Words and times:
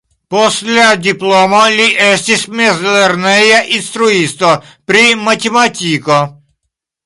Post 0.35 0.69
la 0.69 0.85
diplomo 1.07 1.59
li 1.73 1.85
estis 2.07 2.47
mezlerneja 2.61 3.61
instruisto 3.77 4.53
pri 4.91 5.07
matematiko. 5.31 6.23